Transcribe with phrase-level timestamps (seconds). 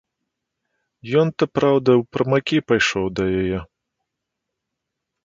[1.21, 3.59] Ён то, праўда, у прымакі пайшоў да яе.